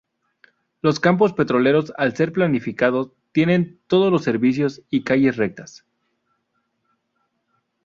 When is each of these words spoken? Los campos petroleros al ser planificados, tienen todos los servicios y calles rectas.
Los 0.81 0.99
campos 0.99 1.33
petroleros 1.33 1.93
al 1.95 2.15
ser 2.15 2.33
planificados, 2.33 3.11
tienen 3.33 3.79
todos 3.85 4.11
los 4.11 4.23
servicios 4.23 4.81
y 4.89 5.03
calles 5.03 5.37
rectas. 5.37 5.85